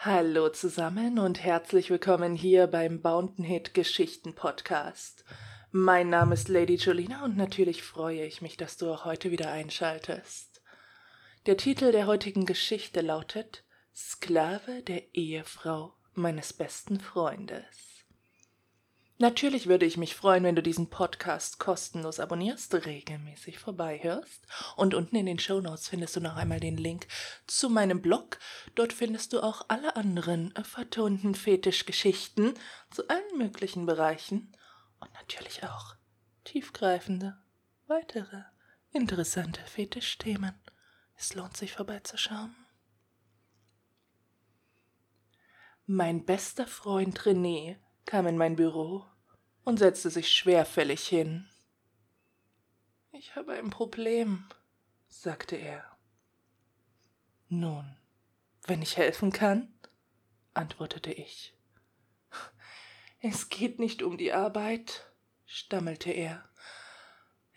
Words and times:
Hallo 0.00 0.48
zusammen 0.48 1.18
und 1.18 1.42
herzlich 1.42 1.90
willkommen 1.90 2.36
hier 2.36 2.68
beim 2.68 3.02
Bountenhit 3.02 3.74
Geschichten 3.74 4.32
Podcast. 4.32 5.24
Mein 5.72 6.08
Name 6.08 6.34
ist 6.34 6.46
Lady 6.46 6.76
Jolina 6.76 7.24
und 7.24 7.36
natürlich 7.36 7.82
freue 7.82 8.24
ich 8.24 8.40
mich, 8.40 8.56
dass 8.56 8.76
du 8.76 8.92
auch 8.92 9.04
heute 9.04 9.32
wieder 9.32 9.50
einschaltest. 9.50 10.62
Der 11.46 11.56
Titel 11.56 11.90
der 11.90 12.06
heutigen 12.06 12.46
Geschichte 12.46 13.00
lautet 13.00 13.64
Sklave 13.92 14.84
der 14.84 15.16
Ehefrau 15.16 15.96
meines 16.14 16.52
besten 16.52 17.00
Freundes. 17.00 17.87
Natürlich 19.20 19.66
würde 19.66 19.84
ich 19.84 19.96
mich 19.96 20.14
freuen, 20.14 20.44
wenn 20.44 20.54
du 20.54 20.62
diesen 20.62 20.90
Podcast 20.90 21.58
kostenlos 21.58 22.20
abonnierst, 22.20 22.72
regelmäßig 22.72 23.58
vorbeihörst. 23.58 24.46
Und 24.76 24.94
unten 24.94 25.16
in 25.16 25.26
den 25.26 25.40
Show 25.40 25.60
Notes 25.60 25.88
findest 25.88 26.14
du 26.14 26.20
noch 26.20 26.36
einmal 26.36 26.60
den 26.60 26.76
Link 26.76 27.08
zu 27.48 27.68
meinem 27.68 28.00
Blog. 28.00 28.38
Dort 28.76 28.92
findest 28.92 29.32
du 29.32 29.40
auch 29.40 29.64
alle 29.66 29.96
anderen 29.96 30.54
vertonten 30.62 31.34
Fetischgeschichten 31.34 32.54
zu 32.92 33.08
allen 33.08 33.36
möglichen 33.38 33.86
Bereichen 33.86 34.56
und 35.00 35.12
natürlich 35.14 35.64
auch 35.64 35.96
tiefgreifende, 36.44 37.36
weitere, 37.88 38.42
interessante 38.92 39.62
Fetischthemen. 39.62 40.54
Es 41.16 41.34
lohnt 41.34 41.56
sich 41.56 41.72
vorbeizuschauen. 41.72 42.54
Mein 45.86 46.24
bester 46.24 46.68
Freund 46.68 47.18
René 47.22 47.78
kam 48.08 48.26
in 48.26 48.38
mein 48.38 48.56
Büro 48.56 49.04
und 49.68 49.78
setzte 49.78 50.08
sich 50.08 50.30
schwerfällig 50.30 51.06
hin. 51.06 51.46
Ich 53.12 53.36
habe 53.36 53.52
ein 53.52 53.68
Problem, 53.68 54.48
sagte 55.08 55.56
er. 55.56 55.84
Nun, 57.48 57.98
wenn 58.62 58.80
ich 58.80 58.96
helfen 58.96 59.30
kann, 59.30 59.78
antwortete 60.54 61.12
ich. 61.12 61.54
Es 63.20 63.50
geht 63.50 63.78
nicht 63.78 64.02
um 64.02 64.16
die 64.16 64.32
Arbeit, 64.32 65.12
stammelte 65.44 66.12
er. 66.12 66.48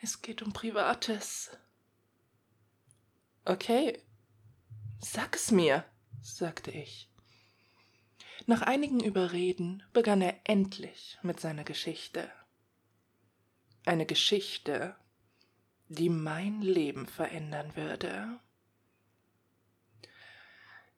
Es 0.02 0.22
geht 0.22 0.42
um 0.42 0.52
Privates. 0.52 1.52
Okay, 3.46 4.03
sag 5.00 5.38
es 5.38 5.50
mir, 5.50 5.86
sagte 6.22 6.72
ich. 6.72 7.11
Nach 8.52 8.64
einigen 8.64 9.02
Überreden 9.02 9.82
begann 9.94 10.22
er 10.22 10.36
endlich 10.44 11.18
mit 11.22 11.40
seiner 11.40 11.64
Geschichte. 11.64 12.30
Eine 13.86 14.06
Geschichte, 14.06 14.98
die 15.88 16.10
mein 16.10 16.62
Leben 16.62 17.06
verändern 17.06 17.74
würde. 17.78 18.42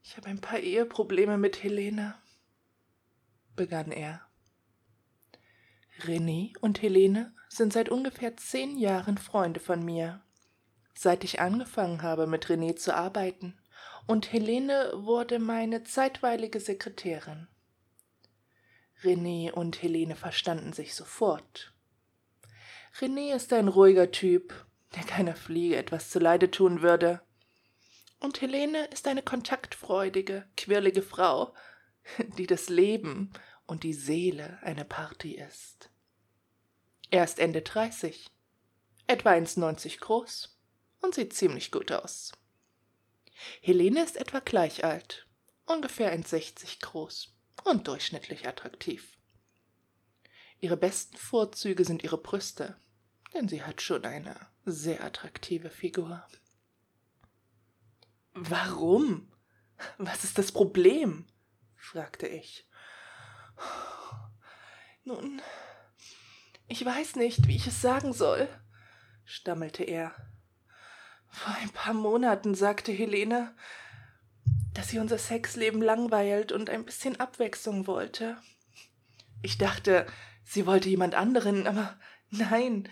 Ich 0.01 0.17
habe 0.17 0.29
ein 0.29 0.41
paar 0.41 0.61
Eheprobleme 0.61 1.37
mit 1.37 1.61
Helene, 1.61 2.15
begann 3.55 3.91
er. 3.91 4.25
René 5.99 6.57
und 6.57 6.81
Helene 6.81 7.35
sind 7.49 7.71
seit 7.71 7.89
ungefähr 7.89 8.35
zehn 8.35 8.79
Jahren 8.79 9.19
Freunde 9.19 9.59
von 9.59 9.85
mir. 9.85 10.23
Seit 10.95 11.23
ich 11.23 11.39
angefangen 11.39 12.01
habe, 12.01 12.25
mit 12.25 12.47
René 12.47 12.75
zu 12.77 12.95
arbeiten, 12.95 13.59
und 14.07 14.31
Helene 14.31 14.91
wurde 14.95 15.39
meine 15.39 15.83
zeitweilige 15.83 16.59
Sekretärin. 16.59 17.47
René 19.01 19.51
und 19.51 19.81
Helene 19.81 20.15
verstanden 20.15 20.73
sich 20.73 20.95
sofort. 20.95 21.73
René 22.99 23.35
ist 23.35 23.51
ein 23.53 23.67
ruhiger 23.67 24.11
Typ, 24.11 24.53
der 24.95 25.03
keiner 25.03 25.35
Fliege 25.35 25.77
etwas 25.77 26.09
zuleide 26.09 26.51
tun 26.51 26.81
würde. 26.81 27.21
Und 28.19 28.41
Helene 28.41 28.85
ist 28.85 29.07
eine 29.07 29.23
kontaktfreudige, 29.23 30.47
quirlige 30.55 31.01
Frau, 31.01 31.53
die 32.37 32.47
das 32.47 32.69
Leben 32.69 33.31
und 33.65 33.83
die 33.83 33.93
Seele 33.93 34.59
einer 34.61 34.83
Party 34.83 35.35
ist. 35.35 35.89
Er 37.09 37.23
ist 37.23 37.39
Ende 37.39 37.61
dreißig, 37.61 38.27
etwa 39.07 39.31
1,90 39.31 39.99
groß 39.99 40.57
und 41.01 41.15
sieht 41.15 41.33
ziemlich 41.33 41.71
gut 41.71 41.91
aus. 41.91 42.31
Helene 43.61 44.03
ist 44.03 44.17
etwa 44.17 44.39
gleich 44.39 44.83
alt, 44.83 45.27
ungefähr 45.65 46.13
1,60 46.17 46.81
groß 46.81 47.35
und 47.63 47.87
durchschnittlich 47.87 48.47
attraktiv. 48.47 49.17
Ihre 50.59 50.77
besten 50.77 51.17
Vorzüge 51.17 51.85
sind 51.85 52.03
ihre 52.03 52.17
Brüste, 52.17 52.77
denn 53.33 53.47
sie 53.47 53.63
hat 53.63 53.81
schon 53.81 54.05
eine 54.05 54.35
sehr 54.65 55.03
attraktive 55.03 55.69
Figur. 55.69 56.25
Warum? 58.33 59.31
Was 59.97 60.23
ist 60.23 60.37
das 60.37 60.51
Problem? 60.51 61.27
fragte 61.75 62.27
ich. 62.27 62.67
Nun, 65.03 65.41
ich 66.67 66.83
weiß 66.83 67.17
nicht, 67.17 67.47
wie 67.47 67.57
ich 67.57 67.67
es 67.67 67.81
sagen 67.81 68.13
soll, 68.13 68.47
stammelte 69.25 69.83
er. 69.83 70.15
Vor 71.33 71.55
ein 71.55 71.69
paar 71.71 71.95
Monaten 71.95 72.53
sagte 72.53 72.91
Helene, 72.91 73.53
dass 74.75 74.89
sie 74.89 74.99
unser 74.99 75.17
Sexleben 75.17 75.81
langweilt 75.81 76.51
und 76.51 76.69
ein 76.69 76.85
bisschen 76.85 77.19
Abwechslung 77.19 77.87
wollte. 77.87 78.37
Ich 79.41 79.57
dachte, 79.57 80.05
sie 80.45 80.67
wollte 80.67 80.89
jemand 80.89 81.15
anderen, 81.15 81.65
aber 81.65 81.99
nein, 82.29 82.87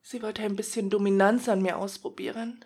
sie 0.00 0.22
wollte 0.22 0.42
ein 0.42 0.56
bisschen 0.56 0.88
Dominanz 0.88 1.46
an 1.48 1.60
mir 1.60 1.76
ausprobieren. 1.76 2.64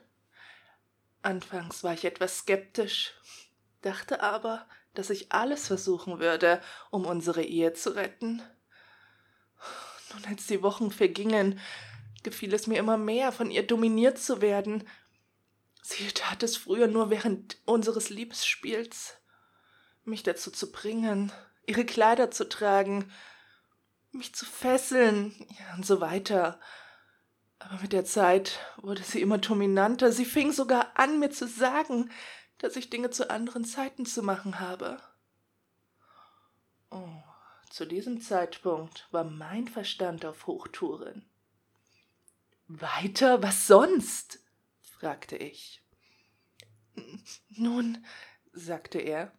Anfangs 1.20 1.82
war 1.82 1.94
ich 1.94 2.04
etwas 2.04 2.38
skeptisch, 2.38 3.12
dachte 3.82 4.22
aber, 4.22 4.68
dass 4.94 5.10
ich 5.10 5.32
alles 5.32 5.66
versuchen 5.66 6.20
würde, 6.20 6.60
um 6.90 7.06
unsere 7.06 7.42
Ehe 7.42 7.74
zu 7.74 7.90
retten. 7.96 8.40
Nun, 10.12 10.24
als 10.26 10.46
die 10.46 10.62
Wochen 10.62 10.92
vergingen, 10.92 11.58
gefiel 12.22 12.54
es 12.54 12.66
mir 12.66 12.78
immer 12.78 12.96
mehr, 12.96 13.32
von 13.32 13.50
ihr 13.50 13.66
dominiert 13.66 14.18
zu 14.18 14.40
werden. 14.40 14.88
Sie 15.82 16.06
tat 16.08 16.42
es 16.42 16.56
früher 16.56 16.86
nur 16.86 17.10
während 17.10 17.58
unseres 17.64 18.10
Liebesspiels, 18.10 19.14
mich 20.04 20.22
dazu 20.22 20.50
zu 20.50 20.70
bringen, 20.70 21.32
ihre 21.66 21.84
Kleider 21.84 22.30
zu 22.30 22.48
tragen, 22.48 23.10
mich 24.12 24.34
zu 24.34 24.44
fesseln 24.44 25.34
und 25.76 25.86
so 25.86 26.00
weiter. 26.00 26.60
Aber 27.58 27.80
mit 27.80 27.92
der 27.92 28.04
Zeit 28.04 28.58
wurde 28.76 29.02
sie 29.02 29.20
immer 29.20 29.38
dominanter. 29.38 30.12
Sie 30.12 30.24
fing 30.24 30.52
sogar 30.52 30.98
an, 30.98 31.18
mir 31.18 31.30
zu 31.30 31.46
sagen, 31.46 32.10
dass 32.58 32.76
ich 32.76 32.90
Dinge 32.90 33.10
zu 33.10 33.30
anderen 33.30 33.64
Zeiten 33.64 34.06
zu 34.06 34.22
machen 34.22 34.60
habe. 34.60 35.00
Oh, 36.90 37.22
zu 37.70 37.86
diesem 37.86 38.20
Zeitpunkt 38.20 39.08
war 39.12 39.24
mein 39.24 39.66
Verstand 39.66 40.24
auf 40.24 40.46
Hochtouren. 40.46 41.31
Weiter, 42.80 43.42
was 43.42 43.66
sonst? 43.66 44.40
fragte 44.80 45.36
ich. 45.36 45.82
Nun, 47.50 48.04
sagte 48.52 48.98
er, 48.98 49.32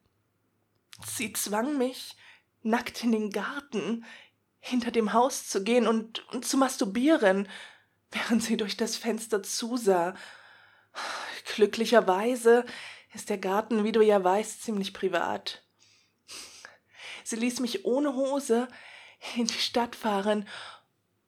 sie 1.06 1.34
zwang 1.34 1.78
mich, 1.78 2.16
nackt 2.62 3.04
in 3.04 3.12
den 3.12 3.32
Garten 3.32 4.06
hinter 4.60 4.92
dem 4.92 5.14
Haus 5.14 5.48
zu 5.50 5.64
gehen 5.64 5.88
und, 5.88 6.28
und 6.32 6.46
zu 6.46 6.58
masturbieren, 6.58 7.50
während 8.12 8.44
sie 8.44 8.58
durch 8.58 8.78
das 8.78 8.98
Fenster 8.98 9.42
zusah. 9.42 10.16
Glücklicherweise 11.56 12.66
ist 13.14 13.30
der 13.30 13.40
Garten, 13.40 13.84
wie 13.84 13.92
du 13.92 14.02
ja 14.02 14.24
weißt, 14.24 14.62
ziemlich 14.62 14.94
privat. 14.94 15.64
Sie 17.24 17.36
ließ 17.36 17.62
mich 17.62 17.86
ohne 17.86 18.14
Hose 18.14 18.68
in 19.36 19.48
die 19.48 19.54
Stadt 19.54 19.96
fahren 19.96 20.48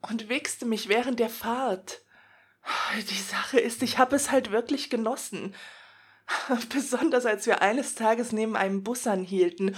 und 0.10 0.30
wichste 0.30 0.66
mich 0.66 0.88
während 0.88 1.20
der 1.20 1.30
Fahrt. 1.30 2.02
Die 3.10 3.22
Sache 3.22 3.60
ist, 3.60 3.84
ich 3.84 3.98
habe 3.98 4.16
es 4.16 4.32
halt 4.32 4.52
wirklich 4.52 4.90
genossen. 4.90 5.56
Besonders 6.74 7.26
als 7.26 7.46
wir 7.46 7.62
eines 7.62 7.96
Tages 7.96 8.32
neben 8.32 8.56
einem 8.56 8.84
Bus 8.84 9.06
anhielten 9.06 9.78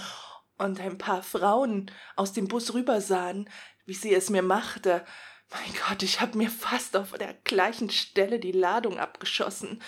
und 0.56 0.80
ein 0.80 0.98
paar 0.98 1.22
Frauen 1.22 1.90
aus 2.16 2.32
dem 2.32 2.48
Bus 2.48 2.72
rübersahen, 2.74 3.48
wie 3.84 3.94
sie 3.94 4.14
es 4.14 4.30
mir 4.30 4.42
machte. 4.42 5.04
Mein 5.50 5.74
Gott, 5.86 6.02
ich 6.02 6.20
habe 6.20 6.36
mir 6.36 6.50
fast 6.50 6.96
auf 6.96 7.12
der 7.12 7.34
gleichen 7.44 7.90
Stelle 7.90 8.38
die 8.38 8.52
Ladung 8.52 8.98
abgeschossen. 8.98 9.82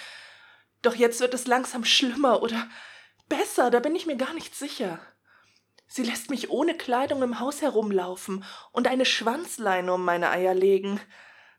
Doch 0.82 0.94
jetzt 0.94 1.20
wird 1.20 1.34
es 1.34 1.46
langsam 1.46 1.84
schlimmer 1.84 2.42
oder 2.42 2.68
besser, 3.28 3.70
da 3.70 3.80
bin 3.80 3.94
ich 3.94 4.06
mir 4.06 4.16
gar 4.16 4.32
nicht 4.32 4.54
sicher. 4.54 5.00
Sie 5.92 6.04
lässt 6.04 6.30
mich 6.30 6.50
ohne 6.50 6.76
Kleidung 6.76 7.20
im 7.24 7.40
Haus 7.40 7.62
herumlaufen 7.62 8.44
und 8.70 8.86
eine 8.86 9.04
Schwanzleine 9.04 9.92
um 9.92 10.04
meine 10.04 10.30
Eier 10.30 10.54
legen, 10.54 11.00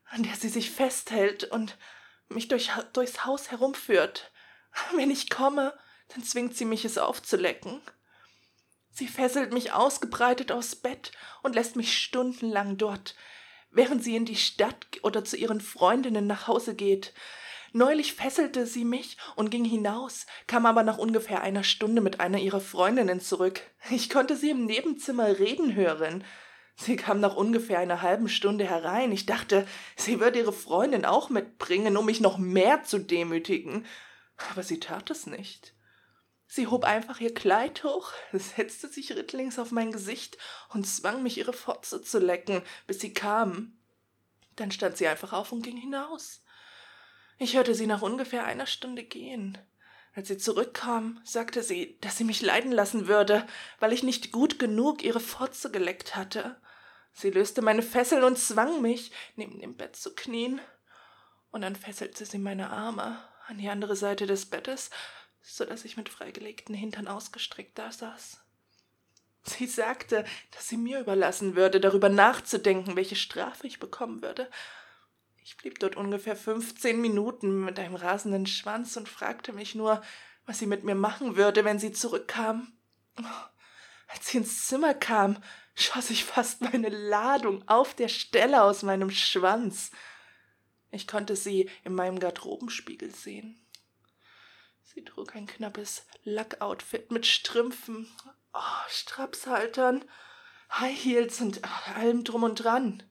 an 0.05 0.23
der 0.23 0.35
sie 0.35 0.47
sich 0.47 0.71
festhält 0.71 1.43
und 1.43 1.77
mich 2.29 2.47
durch, 2.47 2.71
durchs 2.93 3.25
Haus 3.25 3.51
herumführt. 3.51 4.31
Wenn 4.95 5.11
ich 5.11 5.29
komme, 5.29 5.77
dann 6.07 6.23
zwingt 6.23 6.55
sie 6.55 6.63
mich, 6.63 6.85
es 6.85 6.97
aufzulecken. 6.97 7.81
Sie 8.89 9.09
fesselt 9.09 9.51
mich 9.51 9.73
ausgebreitet 9.73 10.53
aufs 10.53 10.77
Bett 10.77 11.11
und 11.43 11.55
lässt 11.55 11.75
mich 11.75 11.97
stundenlang 11.97 12.77
dort, 12.77 13.15
während 13.69 14.01
sie 14.01 14.15
in 14.15 14.23
die 14.23 14.37
Stadt 14.37 14.87
oder 15.03 15.25
zu 15.25 15.35
ihren 15.35 15.59
Freundinnen 15.59 16.25
nach 16.25 16.47
Hause 16.47 16.73
geht. 16.73 17.13
Neulich 17.73 18.13
fesselte 18.13 18.65
sie 18.67 18.83
mich 18.83 19.17
und 19.37 19.49
ging 19.49 19.63
hinaus, 19.63 20.25
kam 20.45 20.65
aber 20.65 20.83
nach 20.83 20.97
ungefähr 20.97 21.41
einer 21.41 21.63
Stunde 21.63 22.01
mit 22.01 22.19
einer 22.19 22.37
ihrer 22.39 22.59
Freundinnen 22.59 23.21
zurück. 23.21 23.61
Ich 23.89 24.09
konnte 24.09 24.35
sie 24.35 24.49
im 24.49 24.65
Nebenzimmer 24.65 25.39
reden 25.39 25.73
hören. 25.73 26.25
Sie 26.75 26.97
kam 26.97 27.21
nach 27.21 27.35
ungefähr 27.35 27.79
einer 27.79 28.01
halben 28.01 28.27
Stunde 28.27 28.65
herein. 28.65 29.11
Ich 29.13 29.25
dachte, 29.25 29.65
sie 29.95 30.19
würde 30.19 30.39
ihre 30.39 30.51
Freundin 30.51 31.05
auch 31.05 31.29
mitbringen, 31.29 31.95
um 31.95 32.05
mich 32.05 32.19
noch 32.19 32.37
mehr 32.37 32.83
zu 32.83 32.99
demütigen. 32.99 33.85
Aber 34.51 34.63
sie 34.63 34.79
tat 34.79 35.09
es 35.09 35.25
nicht. 35.25 35.73
Sie 36.47 36.67
hob 36.67 36.83
einfach 36.83 37.21
ihr 37.21 37.33
Kleid 37.33 37.85
hoch, 37.85 38.11
setzte 38.33 38.89
sich 38.89 39.15
rittlings 39.15 39.59
auf 39.59 39.71
mein 39.71 39.93
Gesicht 39.93 40.37
und 40.73 40.85
zwang 40.85 41.23
mich, 41.23 41.37
ihre 41.37 41.53
Fotze 41.53 42.01
zu 42.01 42.19
lecken, 42.19 42.61
bis 42.87 42.99
sie 42.99 43.13
kam. 43.13 43.77
Dann 44.57 44.71
stand 44.71 44.97
sie 44.97 45.07
einfach 45.07 45.31
auf 45.31 45.53
und 45.53 45.61
ging 45.61 45.77
hinaus. 45.77 46.41
Ich 47.43 47.55
hörte 47.55 47.73
sie 47.73 47.87
nach 47.87 48.03
ungefähr 48.03 48.45
einer 48.45 48.67
Stunde 48.67 49.03
gehen. 49.03 49.57
Als 50.13 50.27
sie 50.27 50.37
zurückkam, 50.37 51.19
sagte 51.23 51.63
sie, 51.63 51.97
dass 51.99 52.15
sie 52.15 52.23
mich 52.23 52.43
leiden 52.43 52.71
lassen 52.71 53.07
würde, 53.07 53.47
weil 53.79 53.93
ich 53.93 54.03
nicht 54.03 54.31
gut 54.31 54.59
genug 54.59 55.03
ihre 55.03 55.19
Fotze 55.19 55.71
geleckt 55.71 56.15
hatte. 56.15 56.61
Sie 57.13 57.31
löste 57.31 57.63
meine 57.63 57.81
Fesseln 57.81 58.23
und 58.23 58.37
zwang 58.37 58.83
mich, 58.83 59.11
neben 59.37 59.59
dem 59.59 59.75
Bett 59.75 59.95
zu 59.95 60.13
knien. 60.13 60.61
Und 61.49 61.61
dann 61.61 61.75
fesselte 61.75 62.25
sie 62.25 62.37
meine 62.37 62.69
Arme 62.69 63.17
an 63.47 63.57
die 63.57 63.69
andere 63.69 63.95
Seite 63.95 64.27
des 64.27 64.45
Bettes, 64.45 64.91
so 65.41 65.65
dass 65.65 65.83
ich 65.83 65.97
mit 65.97 66.09
freigelegten 66.09 66.75
Hintern 66.75 67.07
ausgestreckt 67.07 67.79
da 67.79 67.91
saß. 67.91 68.39
Sie 69.45 69.65
sagte, 69.65 70.25
dass 70.51 70.69
sie 70.69 70.77
mir 70.77 70.99
überlassen 70.99 71.55
würde, 71.55 71.79
darüber 71.79 72.09
nachzudenken, 72.09 72.95
welche 72.95 73.15
Strafe 73.15 73.65
ich 73.65 73.79
bekommen 73.79 74.21
würde. 74.21 74.47
Ich 75.51 75.57
blieb 75.57 75.79
dort 75.79 75.97
ungefähr 75.97 76.37
fünfzehn 76.37 77.01
Minuten 77.01 77.65
mit 77.65 77.77
einem 77.77 77.95
rasenden 77.95 78.45
Schwanz 78.45 78.95
und 78.95 79.09
fragte 79.09 79.51
mich 79.51 79.75
nur, 79.75 80.01
was 80.45 80.59
sie 80.59 80.65
mit 80.65 80.85
mir 80.85 80.95
machen 80.95 81.35
würde, 81.35 81.65
wenn 81.65 81.77
sie 81.77 81.91
zurückkam. 81.91 82.71
Als 84.07 84.29
sie 84.29 84.37
ins 84.37 84.65
Zimmer 84.65 84.93
kam, 84.93 85.43
schoss 85.75 86.09
ich 86.09 86.23
fast 86.23 86.61
meine 86.61 86.87
Ladung 86.87 87.67
auf 87.67 87.93
der 87.93 88.07
Stelle 88.07 88.63
aus 88.63 88.81
meinem 88.83 89.11
Schwanz. 89.11 89.91
Ich 90.89 91.05
konnte 91.05 91.35
sie 91.35 91.69
in 91.83 91.95
meinem 91.95 92.19
Garderobenspiegel 92.19 93.13
sehen. 93.13 93.61
Sie 94.83 95.03
trug 95.03 95.35
ein 95.35 95.47
knappes 95.47 96.05
Lackoutfit 96.23 97.11
mit 97.11 97.25
Strümpfen, 97.25 98.07
oh, 98.53 98.87
Strapshaltern, 98.87 100.05
High 100.71 100.97
Heels 100.97 101.41
und 101.41 101.61
allem 101.97 102.23
drum 102.23 102.43
und 102.43 102.55
dran. 102.55 103.03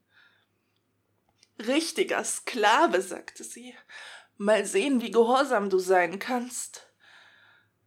Richtiger 1.66 2.24
Sklave, 2.24 3.02
sagte 3.02 3.44
sie. 3.44 3.74
Mal 4.36 4.64
sehen, 4.64 5.00
wie 5.00 5.10
gehorsam 5.10 5.70
du 5.70 5.78
sein 5.78 6.18
kannst. 6.18 6.86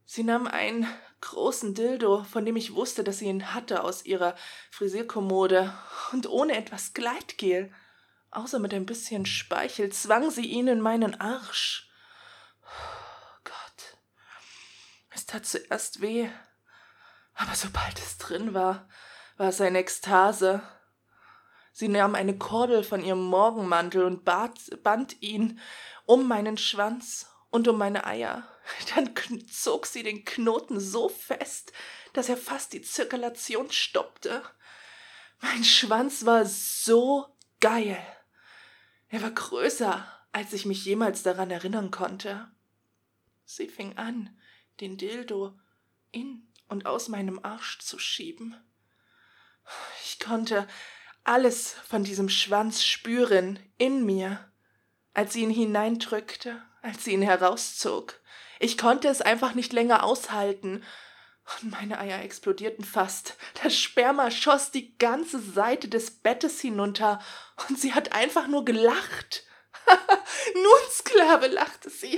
Sie 0.06 0.24
nahm 0.24 0.48
einen 0.48 0.88
großen 1.22 1.74
Dildo, 1.74 2.24
von 2.24 2.46
dem 2.46 2.56
ich 2.56 2.76
wusste, 2.76 3.04
dass 3.04 3.20
sie 3.20 3.26
ihn 3.26 3.54
hatte, 3.54 3.84
aus 3.84 4.06
ihrer 4.06 4.36
Frisierkommode, 4.72 5.74
und 6.12 6.28
ohne 6.28 6.56
etwas 6.56 6.94
Gleitgel, 6.94 7.74
außer 8.32 8.60
mit 8.60 8.74
ein 8.74 8.86
bisschen 8.86 9.26
Speichel, 9.26 9.92
zwang 9.92 10.30
sie 10.30 10.46
ihn 10.46 10.68
in 10.68 10.82
meinen 10.82 11.20
Arsch. 11.20 11.90
Es 15.14 15.28
tat 15.28 15.46
zuerst 15.46 16.02
weh, 16.02 16.30
aber 17.36 17.56
sobald 17.56 18.00
es 18.00 18.18
drin 18.18 18.54
war, 18.54 18.88
war 19.38 19.50
es 19.50 19.62
eine 19.62 19.80
Ekstase. 19.80 20.62
Sie 21.76 21.88
nahm 21.88 22.14
eine 22.14 22.38
Kordel 22.38 22.84
von 22.84 23.04
ihrem 23.04 23.24
Morgenmantel 23.24 24.04
und 24.04 24.24
bat, 24.24 24.60
band 24.84 25.22
ihn 25.22 25.60
um 26.06 26.28
meinen 26.28 26.58
Schwanz 26.58 27.28
und 27.50 27.68
um 27.68 27.80
meine 27.80 28.06
Eier. 28.06 28.48
Dann 28.96 29.14
zog 29.48 29.88
sie 29.88 30.04
den 30.04 30.24
Knoten 30.24 30.80
so 30.80 31.10
fest, 31.10 31.74
dass 32.14 32.30
er 32.30 32.38
fast 32.38 32.74
die 32.74 32.84
Zirkulation 32.84 33.72
stoppte. 33.72 34.44
Mein 35.42 35.64
Schwanz 35.64 36.26
war 36.26 36.46
so 36.46 37.26
geil. 37.60 37.98
Er 39.10 39.24
war 39.24 39.32
größer, 39.32 40.08
als 40.32 40.54
ich 40.54 40.66
mich 40.66 40.86
jemals 40.86 41.24
daran 41.24 41.50
erinnern 41.50 41.90
konnte. 41.90 42.52
Sie 43.46 43.68
fing 43.68 43.98
an, 43.98 44.38
den 44.80 44.98
Dildo 44.98 45.58
in 46.12 46.48
und 46.68 46.86
aus 46.86 47.10
meinem 47.10 47.44
Arsch 47.44 47.80
zu 47.80 47.98
schieben. 47.98 48.56
Ich 50.04 50.20
konnte 50.20 50.68
alles 51.24 51.76
von 51.88 52.04
diesem 52.04 52.30
Schwanz 52.30 52.84
spüren 52.84 53.60
in 53.78 54.06
mir, 54.06 54.52
als 55.14 55.34
sie 55.34 55.42
ihn 55.42 55.50
hineindrückte, 55.50 56.62
als 56.82 57.04
sie 57.04 57.14
ihn 57.14 57.22
herauszog. 57.22 58.20
Ich 58.60 58.78
konnte 58.78 59.08
es 59.08 59.22
einfach 59.22 59.54
nicht 59.54 59.74
länger 59.74 60.04
aushalten. 60.04 60.84
Und 61.62 61.72
meine 61.72 62.00
Eier 62.00 62.22
explodierten 62.22 62.86
fast. 62.86 63.36
Das 63.62 63.78
Sperma 63.78 64.32
schoss 64.32 64.72
die 64.72 64.98
ganze 64.98 65.40
Seite 65.40 65.90
des 65.90 66.12
Bettes 66.12 66.62
hinunter, 66.62 67.20
und 67.68 67.78
sie 67.78 67.94
hat 67.94 68.14
einfach 68.14 68.48
nur 68.48 68.64
gelacht. 68.64 69.44
Nun, 70.56 70.90
Sklave, 70.92 71.48
lachte 71.48 71.90
sie, 71.90 72.18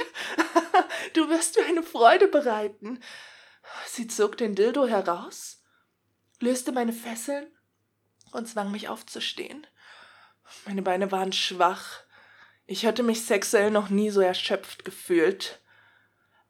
du 1.14 1.30
wirst 1.30 1.58
mir 1.58 1.66
eine 1.66 1.82
Freude 1.82 2.28
bereiten. 2.28 3.02
Sie 3.88 4.08
zog 4.08 4.38
den 4.38 4.54
Dildo 4.54 4.86
heraus, 4.86 5.64
löste 6.40 6.72
meine 6.72 6.94
Fesseln 6.94 7.55
und 8.36 8.48
zwang 8.48 8.72
mich 8.72 8.90
aufzustehen. 8.90 9.66
Meine 10.66 10.82
Beine 10.82 11.12
waren 11.12 11.34
schwach. 11.34 12.02
Ich 12.68 12.86
hatte 12.86 13.04
mich 13.04 13.26
sexuell 13.26 13.72
noch 13.72 13.90
nie 13.90 14.10
so 14.10 14.22
erschöpft 14.22 14.86
gefühlt. 14.86 15.62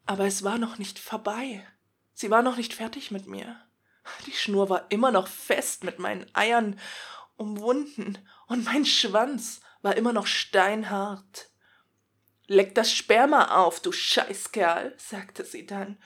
Aber 0.06 0.26
es 0.26 0.44
war 0.44 0.58
noch 0.58 0.78
nicht 0.78 1.00
vorbei. 1.00 1.66
Sie 2.14 2.30
war 2.30 2.42
noch 2.42 2.58
nicht 2.58 2.74
fertig 2.74 3.12
mit 3.12 3.28
mir. 3.28 3.60
Die 4.26 4.34
Schnur 4.34 4.70
war 4.70 4.86
immer 4.90 5.12
noch 5.12 5.28
fest 5.28 5.84
mit 5.84 6.00
meinen 6.00 6.26
Eiern 6.36 6.80
umwunden 7.38 8.18
und 8.48 8.66
mein 8.66 8.86
Schwanz 8.86 9.62
war 9.82 9.96
immer 9.98 10.14
noch 10.14 10.28
steinhart. 10.28 11.50
Leck 12.48 12.76
das 12.76 12.92
Sperma 12.92 13.64
auf, 13.64 13.80
du 13.80 13.92
Scheißkerl, 13.92 14.94
sagte 14.98 15.44
sie 15.44 15.66
dann. 15.66 15.98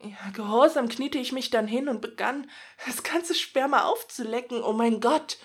Ja, 0.00 0.30
gehorsam 0.32 0.88
kniete 0.88 1.18
ich 1.18 1.32
mich 1.32 1.50
dann 1.50 1.66
hin 1.66 1.88
und 1.88 2.00
begann, 2.00 2.50
das 2.86 3.02
ganze 3.02 3.34
Sperma 3.34 3.84
aufzulecken. 3.84 4.62
Oh 4.62 4.72
mein 4.72 5.00
Gott, 5.00 5.38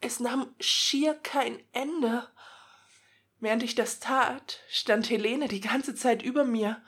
es 0.00 0.20
nahm 0.20 0.54
schier 0.58 1.14
kein 1.14 1.62
Ende. 1.72 2.28
Während 3.38 3.62
ich 3.62 3.74
das 3.74 4.00
tat, 4.00 4.60
stand 4.68 5.08
Helene 5.08 5.48
die 5.48 5.60
ganze 5.60 5.94
Zeit 5.94 6.22
über 6.22 6.44
mir 6.44 6.82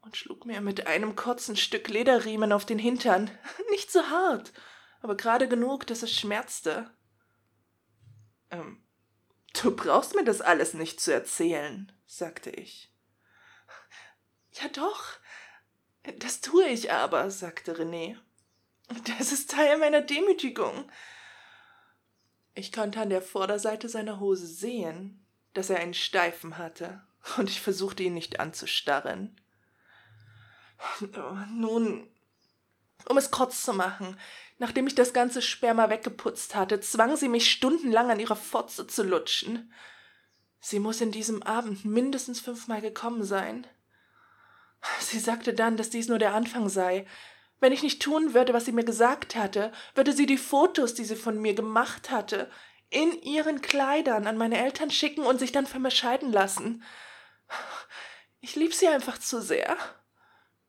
und 0.00 0.16
schlug 0.16 0.46
mir 0.46 0.60
mit 0.60 0.86
einem 0.86 1.16
kurzen 1.16 1.56
Stück 1.56 1.88
Lederriemen 1.88 2.52
auf 2.52 2.64
den 2.64 2.78
Hintern. 2.78 3.30
Nicht 3.70 3.92
so 3.92 4.02
hart, 4.08 4.52
aber 5.00 5.16
gerade 5.16 5.48
genug, 5.48 5.86
dass 5.86 6.02
es 6.02 6.12
schmerzte. 6.12 6.90
Ähm, 8.50 8.82
Du 9.52 9.74
brauchst 9.74 10.14
mir 10.14 10.24
das 10.24 10.40
alles 10.40 10.74
nicht 10.74 11.00
zu 11.00 11.12
erzählen, 11.12 11.92
sagte 12.06 12.50
ich. 12.50 12.90
Ja 14.52 14.68
doch, 14.68 15.18
das 16.18 16.40
tue 16.40 16.66
ich 16.68 16.92
aber, 16.92 17.30
sagte 17.30 17.74
René. 17.74 18.16
Das 19.18 19.32
ist 19.32 19.50
Teil 19.50 19.78
meiner 19.78 20.02
Demütigung. 20.02 20.90
Ich 22.54 22.72
konnte 22.72 23.00
an 23.00 23.10
der 23.10 23.22
Vorderseite 23.22 23.88
seiner 23.88 24.20
Hose 24.20 24.46
sehen, 24.46 25.24
dass 25.54 25.70
er 25.70 25.78
einen 25.78 25.94
Steifen 25.94 26.58
hatte, 26.58 27.02
und 27.38 27.48
ich 27.48 27.60
versuchte 27.60 28.02
ihn 28.02 28.14
nicht 28.14 28.40
anzustarren. 28.40 29.40
Nun, 31.52 32.08
um 33.08 33.16
es 33.16 33.30
kurz 33.30 33.62
zu 33.62 33.72
machen, 33.72 34.18
Nachdem 34.62 34.86
ich 34.86 34.94
das 34.94 35.12
ganze 35.12 35.42
Sperma 35.42 35.90
weggeputzt 35.90 36.54
hatte, 36.54 36.78
zwang 36.78 37.16
sie 37.16 37.28
mich 37.28 37.50
stundenlang 37.50 38.12
an 38.12 38.20
ihrer 38.20 38.36
Fotze 38.36 38.86
zu 38.86 39.02
lutschen. 39.02 39.72
Sie 40.60 40.78
muss 40.78 41.00
in 41.00 41.10
diesem 41.10 41.42
Abend 41.42 41.84
mindestens 41.84 42.38
fünfmal 42.38 42.80
gekommen 42.80 43.24
sein. 43.24 43.66
Sie 45.00 45.18
sagte 45.18 45.54
dann, 45.54 45.76
dass 45.76 45.90
dies 45.90 46.08
nur 46.08 46.18
der 46.18 46.34
Anfang 46.34 46.68
sei. 46.68 47.06
Wenn 47.60 47.72
ich 47.72 47.82
nicht 47.82 48.02
tun 48.02 48.34
würde, 48.34 48.52
was 48.52 48.64
sie 48.64 48.72
mir 48.72 48.84
gesagt 48.84 49.36
hatte, 49.36 49.72
würde 49.94 50.12
sie 50.12 50.26
die 50.26 50.38
Fotos, 50.38 50.94
die 50.94 51.04
sie 51.04 51.16
von 51.16 51.40
mir 51.40 51.54
gemacht 51.54 52.10
hatte, 52.10 52.50
in 52.90 53.22
ihren 53.22 53.62
Kleidern 53.62 54.26
an 54.26 54.36
meine 54.36 54.58
Eltern 54.58 54.90
schicken 54.90 55.24
und 55.24 55.38
sich 55.38 55.52
dann 55.52 55.66
von 55.66 55.80
mir 55.80 55.90
scheiden 55.90 56.32
lassen. 56.32 56.82
Ich 58.40 58.56
lieb 58.56 58.74
sie 58.74 58.88
einfach 58.88 59.18
zu 59.18 59.40
sehr, 59.40 59.76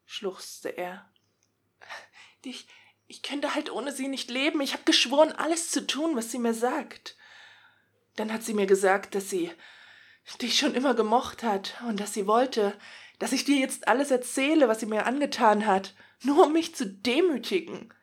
schluchzte 0.05 0.70
er. 0.70 1.10
Ich, 2.46 2.67
ich 3.08 3.24
könnte 3.24 3.55
halt 3.55 3.72
ohne 3.72 3.91
sie 3.91 4.08
nicht 4.08 4.29
leben. 4.29 4.62
Ich 4.62 4.74
habe 4.74 4.84
geschworen, 4.84 5.32
alles 5.32 5.72
zu 5.72 5.88
tun, 5.88 6.15
was 6.15 6.32
sie 6.32 6.39
mir 6.39 6.53
sagt. 6.53 7.17
Dann 8.15 8.32
hat 8.32 8.43
sie 8.43 8.53
mir 8.53 8.67
gesagt, 8.67 9.15
dass 9.15 9.29
sie 9.29 9.51
dich 10.41 10.58
schon 10.58 10.75
immer 10.75 10.93
gemocht 10.93 11.43
hat 11.43 11.82
und 11.88 12.00
dass 12.00 12.13
sie 12.13 12.27
wollte, 12.27 12.77
dass 13.24 13.32
ich 13.32 13.46
dir 13.46 13.56
jetzt 13.56 13.88
alles 13.88 14.12
erzähle, 14.12 14.68
was 14.68 14.82
sie 14.82 14.86
mir 14.86 15.06
angetan 15.06 15.65
hat, 15.65 15.96
nur 16.24 16.48
um 16.48 16.51
mich 16.51 16.75
zu 16.75 16.86
demütigen. 16.86 17.94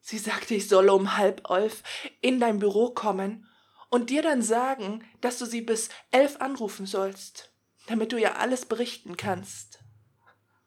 Sie 0.00 0.18
sagte, 0.18 0.56
ich 0.56 0.66
solle 0.66 0.92
um 0.92 1.16
halb 1.16 1.48
elf 1.48 1.84
in 2.20 2.40
dein 2.40 2.58
Büro 2.58 2.90
kommen 2.90 3.48
und 3.90 4.10
dir 4.10 4.22
dann 4.22 4.42
sagen, 4.42 5.08
dass 5.20 5.38
du 5.38 5.46
sie 5.46 5.60
bis 5.60 5.88
elf 6.10 6.40
anrufen 6.40 6.84
sollst. 6.84 7.52
damit 7.86 8.10
du 8.10 8.16
ihr 8.16 8.40
alles 8.40 8.66
berichten 8.66 9.16
kannst. 9.16 9.78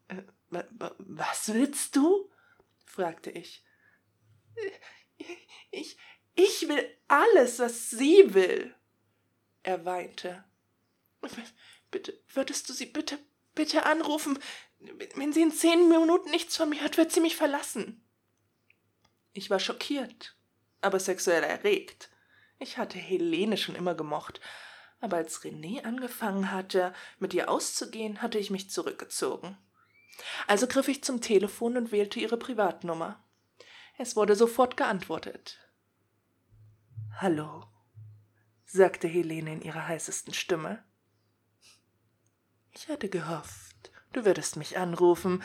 Äh, 0.07 0.23
was 0.49 1.53
willst 1.53 1.97
du? 1.97 2.31
fragte 2.85 3.31
ich. 3.31 3.65
Ich, 5.71 5.97
ich 6.35 6.69
will 6.69 6.89
alles, 7.09 7.59
was 7.59 7.89
sie 7.89 8.33
will. 8.33 8.73
Er 9.61 9.83
weinte. 9.83 10.45
Bitte, 11.91 12.17
würdest 12.29 12.69
du 12.69 12.73
sie 12.73 12.85
bitte, 12.85 13.19
bitte 13.59 13.85
anrufen? 13.85 14.39
Wenn 15.15 15.33
sie 15.33 15.41
in 15.41 15.51
zehn 15.51 15.89
Minuten 15.89 16.31
nichts 16.31 16.55
von 16.55 16.69
mir 16.69 16.81
hört, 16.81 16.95
wird 16.95 17.11
sie 17.11 17.19
mich 17.19 17.35
verlassen. 17.35 18.01
Ich 19.33 19.49
war 19.49 19.59
schockiert, 19.59 20.37
aber 20.79 20.99
sexuell 20.99 21.43
erregt. 21.43 22.09
Ich 22.57 22.77
hatte 22.77 22.97
Helene 22.97 23.57
schon 23.57 23.75
immer 23.75 23.95
gemocht, 23.95 24.39
aber 25.01 25.17
als 25.17 25.43
René 25.43 25.83
angefangen 25.83 26.51
hatte, 26.51 26.93
mit 27.19 27.33
ihr 27.33 27.49
auszugehen, 27.49 28.21
hatte 28.21 28.39
ich 28.39 28.49
mich 28.49 28.69
zurückgezogen. 28.69 29.57
Also 30.47 30.65
griff 30.65 30.87
ich 30.87 31.03
zum 31.03 31.19
Telefon 31.19 31.75
und 31.75 31.91
wählte 31.91 32.21
ihre 32.21 32.37
Privatnummer. 32.37 33.21
Es 33.97 34.15
wurde 34.15 34.35
sofort 34.35 34.77
geantwortet. 34.77 35.59
Hallo, 37.17 37.65
sagte 38.65 39.09
Helene 39.09 39.51
in 39.51 39.61
ihrer 39.61 39.85
heißesten 39.85 40.33
Stimme. 40.33 40.83
Ich 42.73 42.87
hatte 42.87 43.09
gehofft, 43.09 43.91
du 44.13 44.25
würdest 44.25 44.55
mich 44.55 44.77
anrufen. 44.77 45.43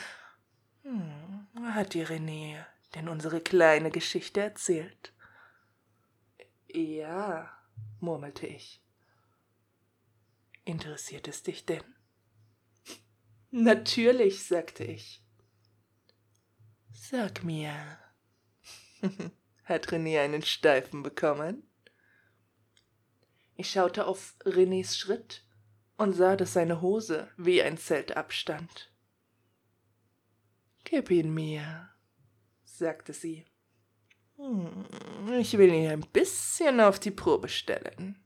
Hm, 0.83 1.47
hat 1.75 1.95
dir 1.95 2.09
René 2.09 2.65
denn 2.95 3.09
unsere 3.09 3.41
kleine 3.41 3.91
Geschichte 3.91 4.41
erzählt? 4.41 5.13
Ja, 6.69 7.51
murmelte 8.01 8.47
ich. 8.47 8.83
Interessiert 10.65 11.29
es 11.29 11.43
dich 11.43 11.67
denn? 11.67 11.85
Natürlich, 13.51 14.47
sagte 14.47 14.85
ich. 14.85 15.23
Sag 16.93 17.45
mir, 17.45 17.99
hat 19.65 19.89
René 19.89 20.21
einen 20.21 20.43
Steifen 20.43 21.03
bekommen? 21.03 21.63
Ich 23.57 23.71
schaute 23.71 24.07
auf 24.07 24.35
Renés 24.45 24.97
Schritt 24.97 25.44
und 26.05 26.13
sah, 26.13 26.37
dass 26.37 26.53
seine 26.53 26.81
Hose 26.81 27.29
wie 27.37 27.63
ein 27.63 27.79
Zelt 27.79 28.17
abstand. 28.17 28.93
Gib 30.85 31.11
ihn 31.11 31.33
mir, 31.33 31.89
sagte 32.63 33.13
sie. 33.13 33.47
Hm, 34.37 34.85
ich 35.39 35.57
will 35.57 35.73
ihn 35.73 35.91
ein 35.91 36.07
bisschen 36.13 36.81
auf 36.81 37.01
die 37.01 37.11
Probe 37.11 37.49
stellen. 37.49 38.23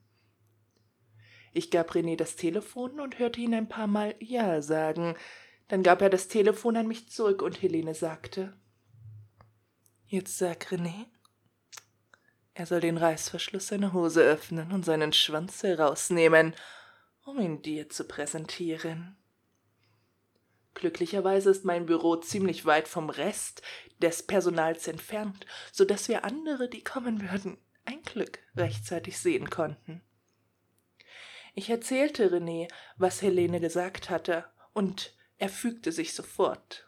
Ich 1.53 1.71
gab 1.71 1.93
René 1.93 2.17
das 2.17 2.37
Telefon 2.37 3.01
und 3.01 3.19
hörte 3.19 3.41
ihn 3.41 3.55
ein 3.55 3.69
paar 3.69 3.87
Mal 3.87 4.15
Ja 4.19 4.61
sagen. 4.61 5.15
Dann 5.69 5.83
gab 5.83 6.03
er 6.03 6.11
das 6.11 6.29
Telefon 6.29 6.77
an 6.77 6.89
mich 6.89 7.09
zurück 7.11 7.43
und 7.43 7.63
Helene 7.63 7.95
sagte: 7.95 8.57
Jetzt 10.07 10.37
sag 10.39 10.73
René, 10.73 11.07
er 12.55 12.67
soll 12.67 12.81
den 12.81 12.97
Reißverschluss 12.97 13.69
seiner 13.69 13.93
Hose 13.93 14.23
öffnen 14.23 14.73
und 14.73 14.85
seinen 14.85 15.13
Schwanz 15.13 15.63
herausnehmen, 15.63 16.55
um 17.29 17.39
ihn 17.41 17.61
dir 17.61 17.91
zu 17.91 18.05
präsentieren. 18.09 19.17
Glücklicherweise 20.75 21.51
ist 21.51 21.65
mein 21.65 21.87
Büro 21.87 22.17
ziemlich 22.17 22.65
weit 22.65 22.89
vom 22.89 23.11
Rest 23.11 23.63
des 23.99 24.23
Personals 24.23 24.89
entfernt, 24.89 25.45
so 25.71 25.85
dass 25.85 26.09
wir 26.09 26.25
andere, 26.25 26.69
die 26.69 26.83
kommen 26.83 27.31
würden, 27.31 27.59
ein 27.85 28.01
Glück 28.03 28.39
rechtzeitig 28.57 29.19
sehen 29.19 29.51
konnten. 29.51 30.03
Ich 31.55 31.69
erzählte 31.69 32.31
René, 32.31 32.69
was 32.97 33.21
Helene 33.21 33.61
gesagt 33.61 34.09
hatte, 34.09 34.45
und 34.73 35.15
er 35.37 35.49
fügte 35.49 35.93
sich 35.93 36.15
sofort. 36.15 36.87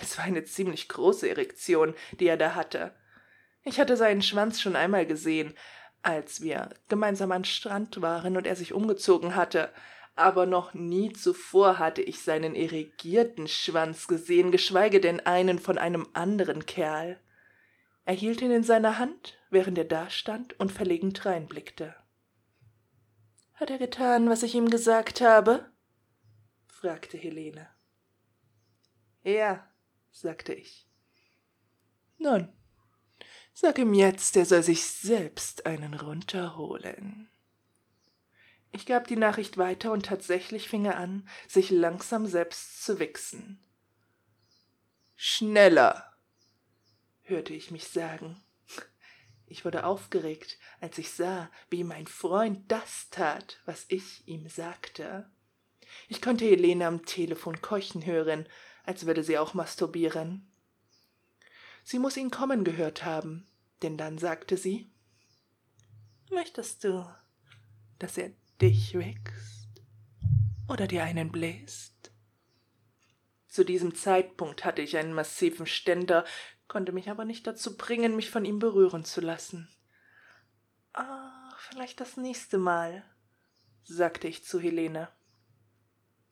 Es 0.00 0.18
war 0.18 0.24
eine 0.24 0.44
ziemlich 0.44 0.88
große 0.88 1.28
Erektion, 1.28 1.94
die 2.12 2.26
er 2.26 2.36
da 2.36 2.54
hatte. 2.54 2.94
Ich 3.64 3.80
hatte 3.80 3.96
seinen 3.96 4.22
Schwanz 4.22 4.60
schon 4.60 4.76
einmal 4.76 5.06
gesehen, 5.06 5.54
als 6.02 6.40
wir 6.40 6.70
gemeinsam 6.88 7.32
am 7.32 7.44
Strand 7.44 8.00
waren 8.02 8.36
und 8.36 8.46
er 8.46 8.56
sich 8.56 8.72
umgezogen 8.72 9.36
hatte, 9.36 9.70
aber 10.16 10.46
noch 10.46 10.74
nie 10.74 11.12
zuvor 11.12 11.78
hatte 11.78 12.02
ich 12.02 12.20
seinen 12.20 12.54
erregierten 12.54 13.48
Schwanz 13.48 14.06
gesehen, 14.06 14.50
geschweige 14.50 15.00
denn 15.00 15.20
einen 15.20 15.58
von 15.58 15.78
einem 15.78 16.06
anderen 16.12 16.66
Kerl. 16.66 17.18
Er 18.04 18.14
hielt 18.14 18.42
ihn 18.42 18.50
in 18.50 18.64
seiner 18.64 18.98
Hand, 18.98 19.38
während 19.50 19.78
er 19.78 19.84
dastand 19.84 20.58
und 20.58 20.72
verlegen 20.72 21.12
dreinblickte. 21.12 21.94
Hat 23.54 23.70
er 23.70 23.78
getan, 23.78 24.28
was 24.28 24.42
ich 24.42 24.54
ihm 24.54 24.70
gesagt 24.70 25.20
habe? 25.20 25.70
fragte 26.66 27.16
Helene. 27.16 27.68
Ja, 29.22 29.66
sagte 30.10 30.54
ich. 30.54 30.88
Nun, 32.18 32.52
Sag 33.52 33.78
ihm 33.78 33.94
jetzt, 33.94 34.36
er 34.36 34.46
soll 34.46 34.62
sich 34.62 34.84
selbst 34.84 35.66
einen 35.66 35.94
runterholen. 35.94 37.28
Ich 38.72 38.86
gab 38.86 39.06
die 39.08 39.16
Nachricht 39.16 39.58
weiter 39.58 39.92
und 39.92 40.06
tatsächlich 40.06 40.68
fing 40.68 40.84
er 40.84 40.96
an, 40.96 41.28
sich 41.48 41.70
langsam 41.70 42.26
selbst 42.26 42.84
zu 42.84 42.98
wichsen. 42.98 43.62
Schneller, 45.16 46.10
hörte 47.22 47.52
ich 47.52 47.70
mich 47.70 47.88
sagen. 47.88 48.40
Ich 49.46 49.64
wurde 49.64 49.84
aufgeregt, 49.84 50.58
als 50.80 50.96
ich 50.98 51.10
sah, 51.10 51.50
wie 51.70 51.82
mein 51.82 52.06
Freund 52.06 52.70
das 52.70 53.10
tat, 53.10 53.60
was 53.64 53.84
ich 53.88 54.26
ihm 54.28 54.48
sagte. 54.48 55.28
Ich 56.08 56.22
konnte 56.22 56.44
Helene 56.44 56.86
am 56.86 57.04
Telefon 57.04 57.60
keuchen 57.60 58.06
hören, 58.06 58.48
als 58.84 59.06
würde 59.06 59.24
sie 59.24 59.38
auch 59.38 59.54
masturbieren. 59.54 60.50
Sie 61.84 61.98
muss 61.98 62.16
ihn 62.16 62.30
kommen 62.30 62.64
gehört 62.64 63.04
haben, 63.04 63.46
denn 63.82 63.96
dann 63.96 64.18
sagte 64.18 64.56
sie 64.56 64.90
Möchtest 66.30 66.84
du, 66.84 67.04
dass 67.98 68.16
er 68.16 68.30
dich 68.60 68.94
wächst 68.94 69.82
oder 70.68 70.86
dir 70.86 71.02
einen 71.02 71.32
bläst? 71.32 72.12
Zu 73.48 73.64
diesem 73.64 73.96
Zeitpunkt 73.96 74.64
hatte 74.64 74.80
ich 74.80 74.96
einen 74.96 75.12
massiven 75.12 75.66
Ständer, 75.66 76.24
konnte 76.68 76.92
mich 76.92 77.10
aber 77.10 77.24
nicht 77.24 77.48
dazu 77.48 77.76
bringen, 77.76 78.14
mich 78.14 78.30
von 78.30 78.44
ihm 78.44 78.60
berühren 78.60 79.04
zu 79.04 79.20
lassen. 79.20 79.68
Ah, 80.92 81.52
vielleicht 81.58 82.00
das 82.00 82.16
nächste 82.16 82.58
Mal, 82.58 83.04
sagte 83.82 84.28
ich 84.28 84.44
zu 84.44 84.60
Helene. 84.60 85.08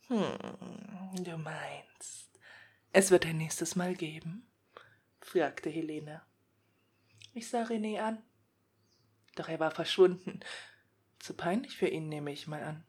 Hm, 0.06 1.24
du 1.24 1.36
meinst, 1.38 2.30
es 2.92 3.10
wird 3.10 3.26
ein 3.26 3.38
nächstes 3.38 3.74
Mal 3.74 3.94
geben? 3.96 4.47
Fragte 5.28 5.68
Helene. 5.68 6.22
Ich 7.34 7.48
sah 7.48 7.62
René 7.64 8.00
an. 8.00 8.22
Doch 9.36 9.48
er 9.48 9.60
war 9.60 9.70
verschwunden. 9.70 10.40
Zu 11.18 11.34
peinlich 11.34 11.76
für 11.76 11.88
ihn, 11.88 12.08
nehme 12.08 12.32
ich 12.32 12.46
mal 12.46 12.62
an. 12.62 12.84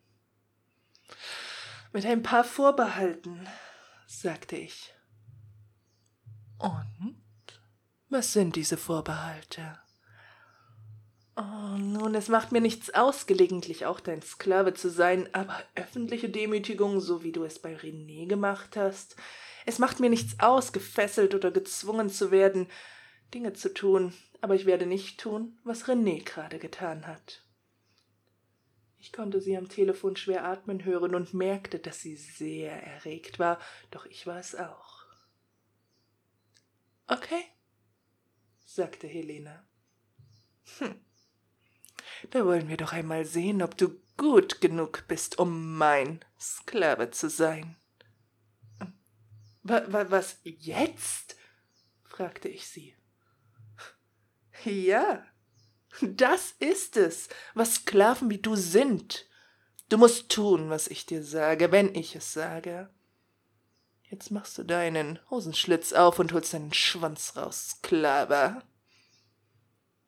Mit 1.91 2.05
ein 2.05 2.24
paar 2.24 2.43
Vorbehalten, 2.43 3.48
sagte 4.08 4.55
ich. 4.55 4.93
Und? 6.60 7.17
Was 8.10 8.34
sind 8.34 8.55
diese 8.55 8.77
Vorbehalte? 8.77 9.79
Oh, 11.36 11.77
nun, 11.77 12.15
es 12.15 12.27
macht 12.27 12.51
mir 12.51 12.62
nichts 12.62 12.93
aus, 12.93 13.25
gelegentlich 13.25 13.86
auch 13.86 14.00
dein 14.00 14.22
Sklave 14.22 14.74
zu 14.74 14.89
sein, 14.89 15.34
aber 15.34 15.62
öffentliche 15.75 16.29
Demütigung, 16.29 17.01
so 17.01 17.24
wie 17.24 17.31
du 17.31 17.43
es 17.43 17.60
bei 17.60 17.75
René 17.75 18.27
gemacht 18.27 18.75
hast, 18.75 19.15
es 19.69 19.77
macht 19.77 19.99
mir 19.99 20.09
nichts 20.09 20.39
aus, 20.39 20.73
gefesselt 20.73 21.35
oder 21.35 21.51
gezwungen 21.51 22.09
zu 22.09 22.31
werden, 22.31 22.67
Dinge 23.33 23.53
zu 23.53 23.71
tun, 23.71 24.13
aber 24.41 24.55
ich 24.55 24.65
werde 24.65 24.88
nicht 24.88 25.19
tun, 25.19 25.59
was 25.63 25.85
René 25.85 26.23
gerade 26.23 26.57
getan 26.57 27.05
hat. 27.05 27.45
Ich 28.97 29.13
konnte 29.13 29.39
sie 29.39 29.55
am 29.55 29.69
Telefon 29.69 30.15
schwer 30.15 30.43
atmen 30.43 30.83
hören 30.83 31.13
und 31.13 31.35
merkte, 31.35 31.77
dass 31.77 32.01
sie 32.01 32.15
sehr 32.15 32.71
erregt 32.83 33.38
war, 33.38 33.59
doch 33.91 34.07
ich 34.07 34.25
war 34.25 34.39
es 34.39 34.55
auch. 34.55 35.05
Okay, 37.07 37.43
sagte 38.65 39.05
Helene. 39.05 39.63
Hm. 40.79 40.99
Da 42.31 42.43
wollen 42.43 42.67
wir 42.67 42.77
doch 42.77 42.91
einmal 42.91 43.23
sehen, 43.23 43.61
ob 43.61 43.77
du 43.77 44.01
gut 44.17 44.61
genug 44.61 45.05
bist, 45.07 45.38
um 45.38 45.77
mein 45.77 46.25
Sklave 46.39 47.11
zu 47.11 47.29
sein. 47.29 47.78
Was 49.63 50.39
jetzt? 50.43 51.35
fragte 52.03 52.47
ich 52.47 52.67
sie. 52.67 52.95
Ja, 54.65 55.25
das 56.01 56.53
ist 56.59 56.97
es, 56.97 57.29
was 57.53 57.75
Sklaven 57.75 58.29
wie 58.29 58.39
du 58.39 58.55
sind. 58.55 59.25
Du 59.89 59.97
musst 59.97 60.29
tun, 60.29 60.69
was 60.69 60.87
ich 60.87 61.05
dir 61.05 61.23
sage, 61.23 61.71
wenn 61.71 61.95
ich 61.95 62.15
es 62.15 62.33
sage. 62.33 62.89
Jetzt 64.03 64.31
machst 64.31 64.57
du 64.57 64.63
deinen 64.63 65.19
Hosenschlitz 65.29 65.93
auf 65.93 66.19
und 66.19 66.33
holst 66.33 66.53
deinen 66.53 66.73
Schwanz 66.73 67.35
raus, 67.35 67.77
Sklave. 67.77 68.61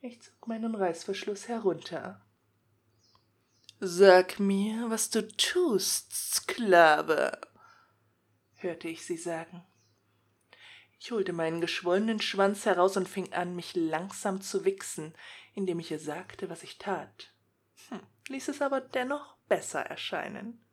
Ich 0.01 0.21
zog 0.21 0.47
meinen 0.47 0.73
Reißverschluss 0.73 1.47
herunter. 1.47 2.25
Sag 3.79 4.39
mir, 4.39 4.89
was 4.89 5.09
du 5.09 5.27
tust, 5.27 6.13
Sklave, 6.13 7.39
hörte 8.61 8.87
ich 8.87 9.05
sie 9.05 9.17
sagen. 9.17 9.63
Ich 10.99 11.11
holte 11.11 11.33
meinen 11.33 11.61
geschwollenen 11.61 12.21
Schwanz 12.21 12.65
heraus 12.65 12.95
und 12.95 13.09
fing 13.09 13.33
an, 13.33 13.55
mich 13.55 13.75
langsam 13.75 14.41
zu 14.41 14.65
wichsen, 14.65 15.15
indem 15.55 15.79
ich 15.79 15.89
ihr 15.91 15.99
sagte, 15.99 16.49
was 16.49 16.63
ich 16.63 16.77
tat. 16.77 17.33
Hm, 17.89 18.01
ließ 18.29 18.49
es 18.49 18.61
aber 18.61 18.81
dennoch 18.81 19.35
besser 19.47 19.81
erscheinen. 19.81 20.63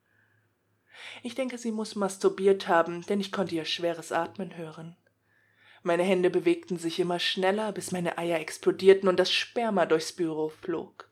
Ich 1.23 1.35
denke, 1.35 1.59
sie 1.59 1.73
muss 1.73 1.95
masturbiert 1.95 2.68
haben, 2.68 3.02
denn 3.07 3.21
ich 3.21 3.33
konnte 3.33 3.54
ihr 3.54 3.64
schweres 3.64 4.12
Atmen 4.12 4.57
hören. 4.57 4.97
Meine 5.83 6.02
Hände 6.02 6.28
bewegten 6.28 6.76
sich 6.76 6.99
immer 7.00 7.18
schneller, 7.18 7.73
bis 7.73 7.92
meine 7.92 8.18
Eier 8.18 8.40
explodierten 8.40 9.09
und 9.09 9.18
das 9.18 9.33
Sperma 9.33 9.87
durchs 9.87 10.12
Büro 10.12 10.49
flog. 10.49 11.09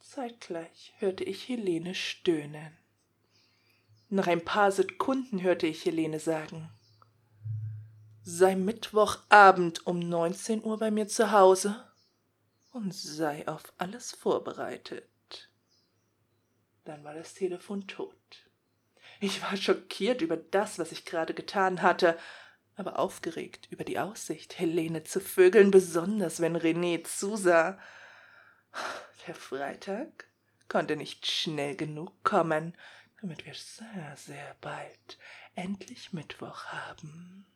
Zeitgleich 0.00 0.94
hörte 0.98 1.24
ich 1.24 1.48
Helene 1.48 1.94
stöhnen. 1.94 2.78
Nach 4.14 4.28
ein 4.28 4.44
paar 4.44 4.70
Sekunden 4.70 5.42
hörte 5.42 5.66
ich 5.66 5.84
Helene 5.84 6.20
sagen 6.20 6.70
sei 8.22 8.54
Mittwochabend 8.54 9.86
um 9.88 9.98
neunzehn 9.98 10.64
Uhr 10.64 10.78
bei 10.78 10.92
mir 10.92 11.08
zu 11.08 11.32
Hause 11.32 11.84
und 12.70 12.94
sei 12.94 13.46
auf 13.48 13.72
alles 13.76 14.12
vorbereitet. 14.12 15.50
Dann 16.84 17.02
war 17.02 17.12
das 17.12 17.34
Telefon 17.34 17.88
tot. 17.88 18.16
Ich 19.20 19.42
war 19.42 19.56
schockiert 19.56 20.22
über 20.22 20.36
das, 20.36 20.78
was 20.78 20.92
ich 20.92 21.04
gerade 21.04 21.34
getan 21.34 21.82
hatte, 21.82 22.16
aber 22.76 23.00
aufgeregt 23.00 23.66
über 23.70 23.84
die 23.84 23.98
Aussicht, 23.98 24.58
Helene 24.60 25.02
zu 25.02 25.20
vögeln, 25.20 25.70
besonders 25.70 26.40
wenn 26.40 26.56
René 26.56 27.04
zusah. 27.04 27.78
Der 29.26 29.34
Freitag 29.34 30.28
konnte 30.68 30.96
nicht 30.96 31.26
schnell 31.26 31.76
genug 31.76 32.24
kommen, 32.24 32.74
damit 33.24 33.46
wir 33.46 33.54
sehr, 33.54 34.14
sehr 34.18 34.54
bald 34.60 35.18
endlich 35.54 36.12
Mittwoch 36.12 36.66
haben. 36.66 37.46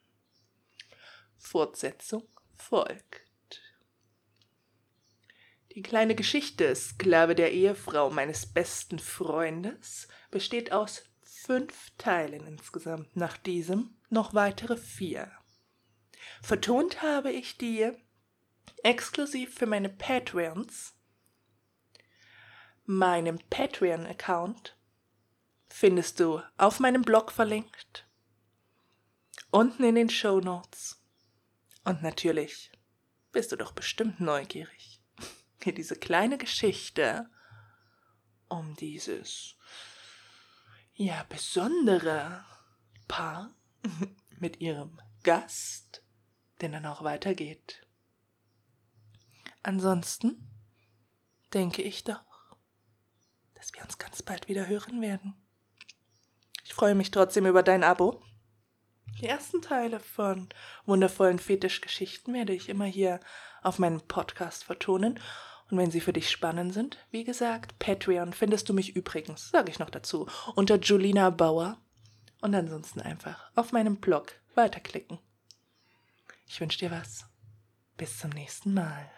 Fortsetzung 1.37 2.27
folgt. 2.57 3.61
Die 5.75 5.83
kleine 5.83 6.15
Geschichte 6.15 6.75
Sklave 6.75 7.35
der 7.35 7.53
Ehefrau 7.53 8.09
meines 8.09 8.47
besten 8.47 8.99
Freundes 8.99 10.09
besteht 10.31 10.73
aus 10.73 11.05
fünf 11.23 11.91
Teilen 11.99 12.47
insgesamt, 12.47 13.15
nach 13.15 13.37
diesem 13.37 13.95
noch 14.09 14.33
weitere 14.33 14.79
vier. 14.79 15.31
Vertont 16.41 17.03
habe 17.03 17.31
ich 17.31 17.59
die 17.59 17.93
exklusiv 18.83 19.55
für 19.55 19.67
meine 19.67 19.91
Patreons. 19.91 20.95
Meinem 22.87 23.39
Patreon-Account 23.51 24.78
findest 25.69 26.21
du 26.21 26.43
auf 26.57 26.81
meinem 26.81 27.03
Blog 27.03 27.31
verlinkt, 27.33 28.07
unten 29.51 29.85
in 29.85 29.95
den 29.95 30.11
Show 30.11 30.41
Notes 30.41 31.03
und 31.85 32.03
natürlich 32.03 32.73
bist 33.33 33.53
du 33.53 33.57
doch 33.57 33.73
bestimmt 33.73 34.21
neugierig, 34.21 35.01
wie 35.61 35.73
diese 35.73 35.97
kleine 35.97 36.39
Geschichte 36.39 37.31
um 38.49 38.75
dieses 38.77 39.55
ja 40.95 41.25
besondere 41.29 42.45
Paar 43.07 43.55
mit 44.39 44.61
ihrem 44.61 45.01
Gast, 45.23 46.03
denn 46.61 46.73
dann 46.73 46.87
auch 46.87 47.05
weitergeht. 47.05 47.87
Ansonsten 49.63 50.49
denke 51.53 51.83
ich 51.83 52.05
doch, 52.05 52.57
dass 53.55 53.73
wir 53.75 53.83
uns 53.83 53.99
ganz 53.99 54.23
bald 54.23 54.49
wieder 54.49 54.67
hören 54.67 55.01
werden. 55.01 55.35
Freue 56.79 56.95
mich 56.95 57.11
trotzdem 57.11 57.45
über 57.45 57.63
dein 57.63 57.85
Abo 57.85 58.23
die 59.21 59.27
ersten 59.27 59.61
Teile 59.63 59.99
von 59.99 60.49
wundervollen 60.87 61.41
Fetischgeschichten 61.41 62.33
werde 62.35 62.53
ich 62.53 62.69
immer 62.69 62.85
hier 62.85 63.19
auf 63.63 63.81
meinem 63.81 64.01
Podcast 64.01 64.63
vertonen. 64.63 65.19
Und 65.71 65.77
wenn 65.77 65.91
sie 65.91 66.01
für 66.01 66.13
dich 66.13 66.31
spannend 66.31 66.73
sind, 66.73 67.05
wie 67.11 67.25
gesagt, 67.25 67.79
Patreon 67.81 68.33
findest 68.33 68.69
du 68.69 68.75
mich 68.75 68.95
übrigens, 68.95 69.51
sage 69.51 69.71
ich 69.71 69.81
noch 69.81 69.91
dazu, 69.91 70.29
unter 70.55 70.77
Julina 70.77 71.31
Bauer. 71.31 71.79
Und 72.41 72.55
ansonsten 72.55 73.01
einfach 73.01 73.51
auf 73.57 73.73
meinem 73.73 73.97
Blog 73.97 74.33
weiterklicken. 74.55 75.19
Ich 76.47 76.61
wünsche 76.61 76.79
dir 76.79 76.93
was. 76.93 77.27
Bis 77.97 78.19
zum 78.19 78.31
nächsten 78.31 78.73
Mal. 78.73 79.11